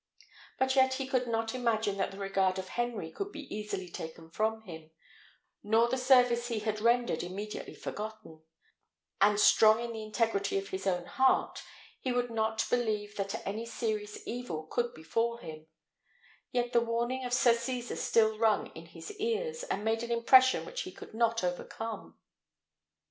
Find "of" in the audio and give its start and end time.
2.57-2.69, 10.57-10.69, 17.23-17.31